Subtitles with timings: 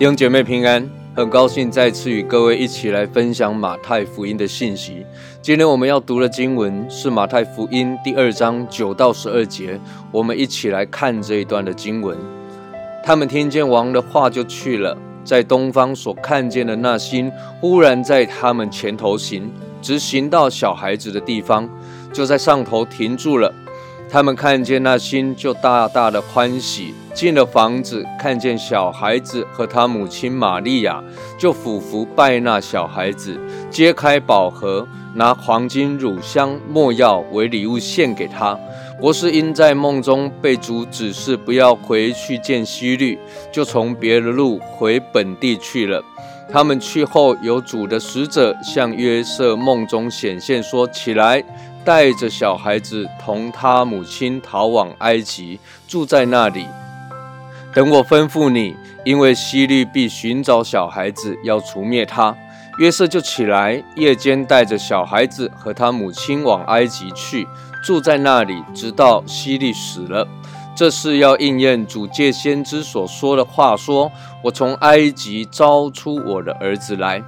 [0.00, 5.04] 弟兄姐妹平安，很高兴再次与各位一起来分享马太福音的信息。
[5.42, 9.78] 今天我们要读的经文是马太福音第二章九到十二节，
[10.10, 12.16] 我们一起来看这一段的经文。
[13.04, 17.30] 他们听见王的话就去了，在东方所看见的那星，
[17.60, 19.50] 忽然在他们前头行，
[19.80, 21.68] 直行到小孩子的地方，
[22.12, 23.52] 就在上头停住了。
[24.08, 26.94] 他们看见那星，就大大的欢喜。
[27.12, 31.02] 进了房子，看见小孩子和他母亲玛利亚，
[31.36, 38.58] 就俯伏拜那小孩子，揭开宝盒，拿黄金、乳香、没药为礼物献给他。
[39.00, 43.18] 博士因在梦中被主指示不要回去见希律，
[43.50, 46.04] 就从别的路回本地去了。
[46.52, 51.42] 他们去后，有主的使者向约瑟梦中显现，说：“起来。”
[51.82, 56.66] 带着小孩子同他母亲逃往埃及，住在那里。
[57.72, 62.36] 等我吩咐你，因为希律必寻找小孩子，要除灭他。
[62.78, 67.46] 约瑟就起来，夜间带着小孩子和他母亲往埃及去，
[67.84, 70.26] 住在那里，直到希律死了。
[70.74, 74.10] 这是要应验主借先知所说的话，说
[74.42, 77.22] ：“我从埃及招出我的儿子来。”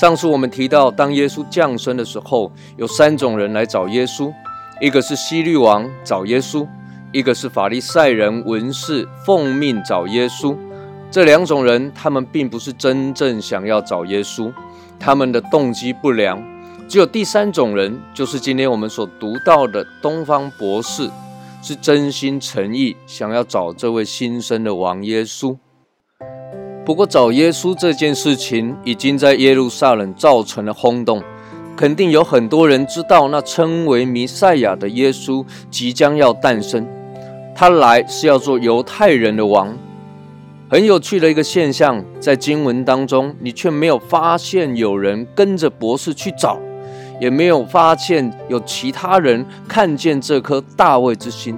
[0.00, 4.32] 上次我们提到，当耶稣降生的时候，有三种人来找耶稣：
[4.80, 6.66] 一个是希律王找耶稣，
[7.12, 10.56] 一个是法利赛人文士奉命找耶稣。
[11.10, 14.50] 这两种人，他们并不是真正想要找耶稣，
[14.98, 16.42] 他们的动机不良。
[16.88, 21.10] 只有第三种人，就是今天我们所读到的东方博士，
[21.62, 25.56] 是真心诚意想要找这位新生的王耶稣。
[26.84, 31.22] 不过，找耶稣这件事情已经在耶路撒冷造成了轰动，
[31.76, 36.86] 肯定有很多人知道那称为弥赛亚的耶稣即将要诞生。
[37.54, 39.76] 他来是要做犹太人的王。
[40.68, 46.58] 很有趣的一个现象，在经文当中，你却没有发现有人跟着博士去找，
[47.20, 51.56] 也没有发现有其他人看见这颗大卫之心。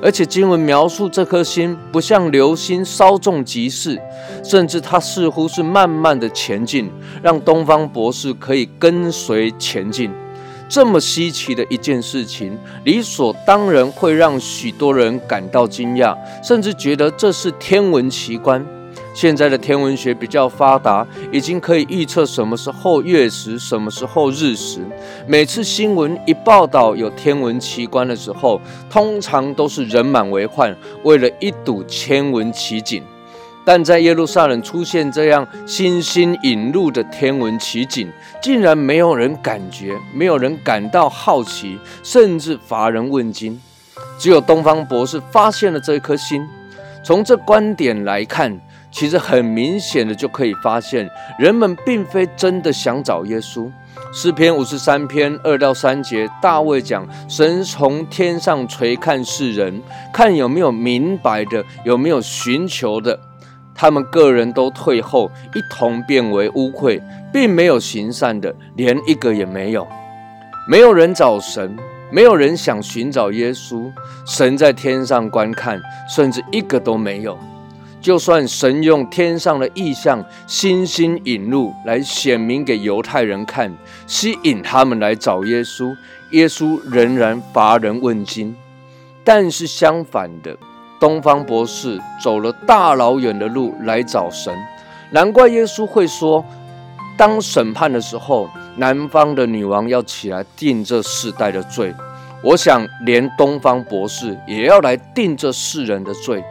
[0.00, 4.00] 而且经文描述这颗心不像流星稍纵即逝，
[4.42, 6.90] 甚至它似乎是慢慢的前进，
[7.20, 10.10] 让东方博士可以跟随前进。
[10.68, 18.64] 这么稀奇的一件事情，理所当然会让许多人感到惊讶，甚至觉得这是天文奇观。
[19.14, 24.80] 现在的天文学比较发达，已经可以预测什么时候月食，什么时候日食。
[25.26, 33.02] 每次新闻一报道有天文奇观的时候，通常都是人满为患，为了一睹天文奇景。
[33.68, 43.60] 但在耶路撒冷出现这样星星引路的天文奇景，竟然没有人感觉，没有人感到好奇，甚至乏人问津。
[44.18, 46.48] 只有东方博士发现了这一颗星。
[47.04, 48.58] 从这观点来看。
[48.90, 51.06] 其实很明显的就可以发现，
[51.38, 53.70] 人们并非真的想找耶稣。
[54.14, 63.20] 诗篇五十三篇二到三节，大卫讲神从天上垂看世人，看有没有明白的，有没有寻求的。
[63.80, 67.00] 他们个人都退后，一同变为污秽，
[67.32, 69.86] 并没有行善的，连一个也没有。
[70.68, 71.76] 没有人找神，
[72.10, 73.88] 没有人想寻找耶稣。
[74.26, 75.80] 神在天上观看，
[76.12, 77.38] 甚至一个都没有。
[78.00, 83.72] 就算神用天上的异象、星星引路来显明给犹太人看，
[84.08, 85.96] 吸引他们来找耶稣，
[86.32, 88.56] 耶稣仍然乏人问津。
[89.22, 90.56] 但是相反的，
[91.00, 94.52] 东方博士走了大老远的路来找神，
[95.12, 96.44] 难怪耶稣会说，
[97.16, 101.94] 当审判的时候，南方的女王要起来定这世代的罪。
[102.42, 106.42] 我想，连东方博士也要来定这世人的罪。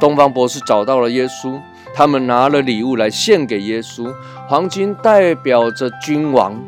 [0.00, 1.60] 东方博士找到了耶稣，
[1.94, 4.12] 他们拿了礼物来献给耶稣。
[4.48, 6.60] 黄金代表着君王，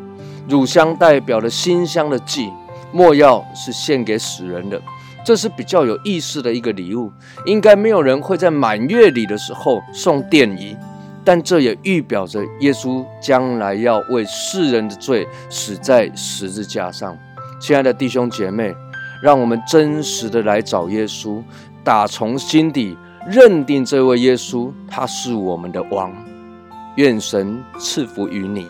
[0.48, 2.50] 乳香代表了馨香的祭，
[2.92, 4.80] 墨药是献给死人的。
[5.24, 7.12] 这是比较有意思的一个礼物。
[7.46, 10.76] 应该没有人会在满月里的时候送奠仪，
[11.24, 17.16] 但这也预表着耶稣将来要为世人的罪死在十字架上。
[17.60, 18.74] 亲爱的弟兄姐妹，
[19.22, 21.42] 让我们真实的来找耶稣，
[21.84, 22.96] 打从心底。
[23.30, 26.10] 认定这位耶稣，他是我们的王。
[26.96, 28.66] 愿神赐福于你。